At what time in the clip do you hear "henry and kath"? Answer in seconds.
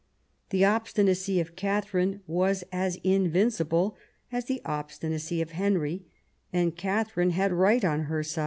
5.51-7.13